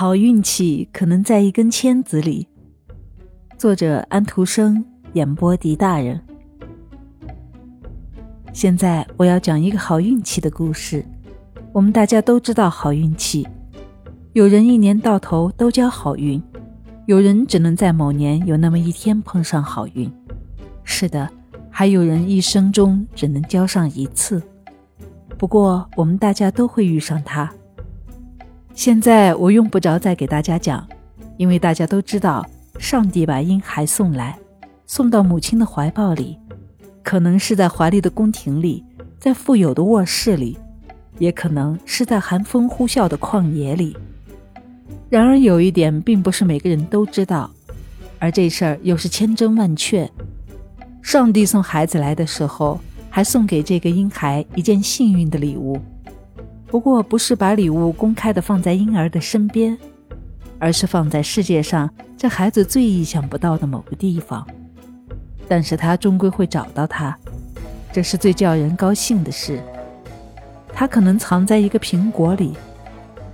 [0.00, 2.48] 好运气可能在一根签子里。
[3.58, 6.18] 作者安徒生，演播狄大人。
[8.50, 11.04] 现在我要讲一个好运气的故事。
[11.70, 13.46] 我们大家都知道好运气，
[14.32, 16.42] 有人一年到头都交好运，
[17.04, 20.10] 有人只能在某年有那么一天碰上好运。
[20.82, 21.28] 是的，
[21.68, 24.42] 还有人一生中只能交上一次。
[25.36, 27.52] 不过我们大家都会遇上它。
[28.74, 30.86] 现在我用不着再给大家讲，
[31.36, 32.46] 因为大家都知道，
[32.78, 34.38] 上帝把婴孩送来，
[34.86, 36.38] 送到母亲的怀抱里。
[37.02, 38.84] 可能是在华丽的宫廷里，
[39.18, 40.56] 在富有的卧室里，
[41.18, 43.96] 也可能是在寒风呼啸的旷野里。
[45.08, 47.50] 然而有一点，并不是每个人都知道，
[48.18, 50.08] 而这事儿又是千真万确。
[51.02, 52.80] 上帝送孩子来的时候，
[53.10, 55.80] 还送给这个婴孩一件幸运的礼物。
[56.70, 59.76] 不过，不是把礼物公开的放在婴儿的身边，
[60.60, 64.46] 而是放在世界上这孩子最意想不到的某个地方。
[65.48, 67.18] 但是他终归会找到他，
[67.92, 69.60] 这是最叫人高兴的事。
[70.72, 72.54] 他可能藏在一个苹果里，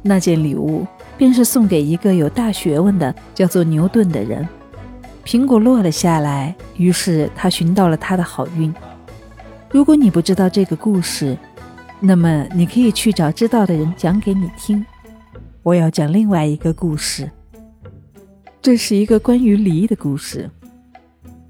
[0.00, 0.86] 那件礼物
[1.18, 4.48] 便是送给一个有大学问的叫做牛顿的人。
[5.22, 8.74] 苹果落了下来，于是他寻到了他的好运。
[9.70, 11.36] 如果你不知道这个故事，
[12.00, 14.84] 那么你可以去找知道的人讲给你听。
[15.62, 17.30] 我要讲另外一个故事，
[18.62, 20.48] 这是一个关于梨的故事。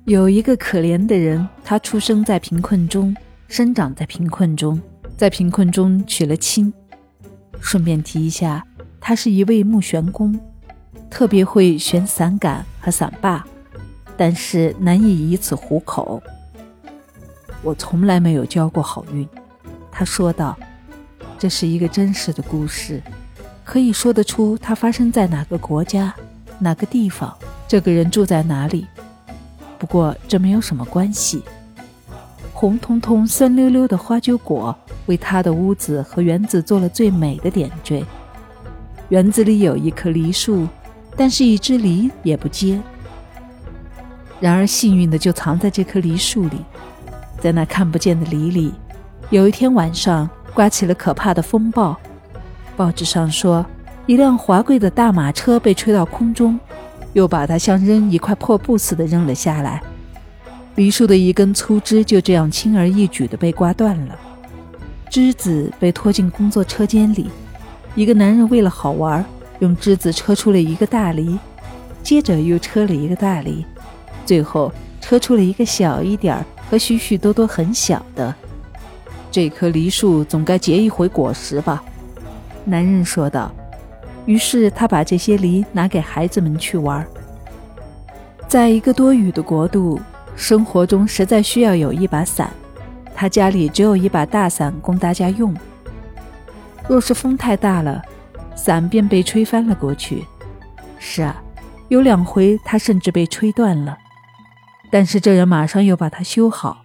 [0.05, 3.14] 有一个可怜的人，他出生在贫困中，
[3.46, 4.80] 生长在贫困中，
[5.16, 6.72] 在贫困中娶了亲。
[7.60, 8.64] 顺便提一下，
[8.98, 10.40] 他是一位木旋工，
[11.10, 13.44] 特别会旋伞杆和伞把，
[14.16, 16.22] 但是难以以此糊口。
[17.62, 19.28] 我从来没有交过好运，
[19.98, 20.56] 他说道。
[21.41, 23.02] 这是一个真实的故事，
[23.64, 26.14] 可以说得出它发生在哪个国家、
[26.58, 28.86] 哪个地方，这个人住在哪里。
[29.77, 31.42] 不过这没有什么关系。
[32.52, 38.05] 红彤彤、酸溜溜的花鸠果为他的屋子和园子做了最美的点缀。
[39.08, 40.67] 园子里有一棵梨树，
[41.17, 42.80] 但是一只梨也不结。
[44.40, 46.58] 然而幸运的就藏在这棵梨树里，
[47.40, 48.74] 在那看不见的梨里，
[49.30, 51.96] 有一天晚上刮起了可怕的风暴。
[52.77, 53.64] 报纸上说，
[54.06, 56.58] 一辆华贵的大马车被吹到空中。
[57.14, 59.83] 又把它像扔一块破布似的扔了下来，
[60.77, 64.17] 梨树的一根粗枝就这样轻而易举地被刮断了，
[65.11, 67.30] 枝子被拖进工作车间里。
[67.94, 69.24] 一个男人为了好玩，
[69.58, 71.38] 用枝子车出了一个大梨，
[72.02, 73.64] 接着又车了一个大梨，
[74.27, 78.33] 最后车出了一个小一点儿和许许多多很小的。
[79.30, 81.83] 这棵梨树总该结一回果实吧？
[82.64, 83.50] 男人说道。
[84.27, 87.06] 于是他把这些梨拿给孩子们去玩。
[88.46, 89.98] 在一个多雨的国度，
[90.36, 92.50] 生活中实在需要有一把伞。
[93.14, 95.55] 他家里只有一把大伞供大家用。
[96.86, 98.02] 若是风太大了，
[98.55, 100.24] 伞便被吹翻了过去。
[100.98, 101.42] 是啊，
[101.88, 103.96] 有两回他甚至被吹断了。
[104.90, 106.84] 但是这人马上又把它修好。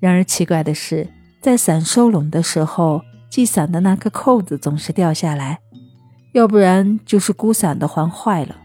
[0.00, 1.08] 然而奇怪的是，
[1.44, 5.58] 在伞收拢的时候，系伞的那个扣子总是掉下来。
[6.32, 8.56] 要不然就是孤伞的环坏了。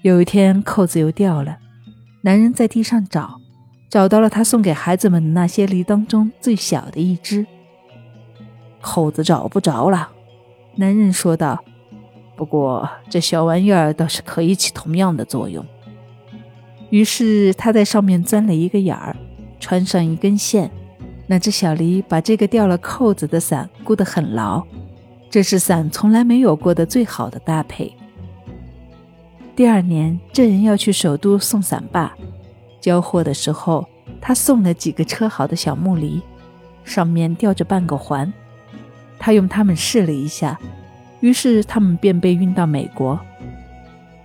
[0.00, 1.58] 有一天扣子又掉了，
[2.22, 3.38] 男人在地上找，
[3.90, 7.46] 找到了他送给孩子们的那些梨当中最小的一只。
[8.80, 10.08] 扣子找不着了，
[10.76, 11.62] 男人说道。
[12.34, 15.62] 不过这小玩意儿倒是可以起同样的作用。
[16.88, 19.14] 于是他在上面钻了一个眼儿，
[19.60, 20.70] 穿上一根线，
[21.32, 24.62] 那只小梨把这个掉了扣子的伞箍得很牢。
[25.30, 27.90] 这是伞从来没有过的最好的搭配。
[29.56, 32.12] 第二年，这人要去首都送伞把，
[32.82, 33.88] 交货的时候，
[34.20, 36.20] 他送了几个车好的小木梨，
[36.84, 38.30] 上面吊着半个环。
[39.18, 40.60] 他用它们试了一下，
[41.20, 43.18] 于是他们便被运到美国。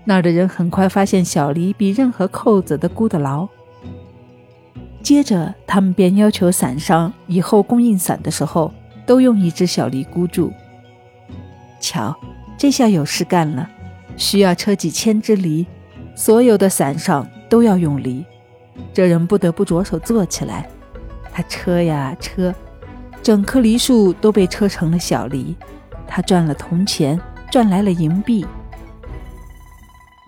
[0.03, 3.47] 那儿的人很快发现小梨比任何扣子都箍得牢。
[5.07, 8.73] 接着，他们便要求伞商以后供应伞的时候
[9.05, 10.51] 都用一只小梨箍住。
[11.79, 12.13] 瞧，
[12.57, 13.69] 这下有事干了，
[14.17, 15.65] 需要车几千只梨，
[16.13, 18.25] 所有的伞上都要用梨。
[18.93, 20.69] 这人不得不着手做起来。
[21.31, 22.53] 他车呀车，
[23.23, 25.55] 整棵梨树都被车成了小梨。
[26.05, 27.17] 他赚了铜钱，
[27.49, 28.45] 赚来了银币。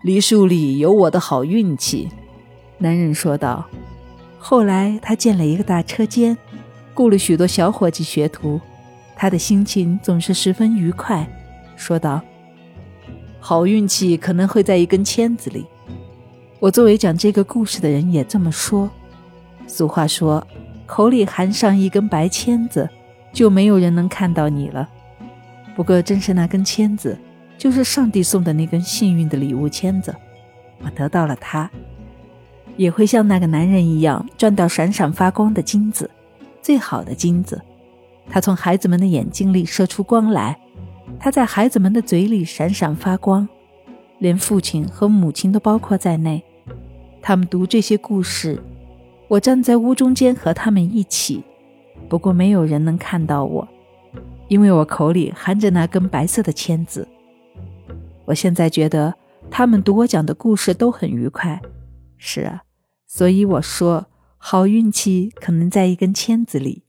[0.03, 2.07] 梨树里有我的好运气，
[2.77, 3.65] 男人说道。
[4.39, 6.35] 后来他建了一个大车间，
[6.93, 8.59] 雇了许多小伙计学徒，
[9.15, 11.27] 他的心情总是十分愉快。
[11.75, 12.21] 说道
[13.39, 15.65] ：“好运气可能会在一根签子里。
[16.59, 18.89] 我作为讲这个故事的人也这么说。
[19.67, 20.45] 俗话说，
[20.85, 22.89] 口里含上一根白签子，
[23.31, 24.89] 就没有人能看到你了。
[25.75, 27.17] 不过，正是那根签子，
[27.57, 30.13] 就是上帝送的那根幸运的礼物签子。
[30.81, 31.69] 我得到了它，
[32.79, 36.09] 也会像那个男人一样赚到闪闪发光的金子，
[36.61, 37.61] 最好的金子。
[38.29, 40.57] 他从孩子们的眼睛里射出光来，
[41.19, 43.45] 他在孩子们的嘴里闪闪发光，
[44.19, 46.41] 连父亲和母亲都包括在内。
[47.21, 48.57] 他们读这些故事，
[49.27, 51.43] 我站在屋中间和他们一起。
[52.07, 53.67] 不过没有人能看到我，
[54.47, 57.05] 因为我口里含着那根白色的签子。
[58.23, 59.13] 我现在觉得
[59.51, 61.61] 他们读我讲的故事都很愉快。
[62.17, 62.61] 是啊，
[63.11, 64.05] 所以我说
[64.37, 66.83] 好运气可能在一根签子里。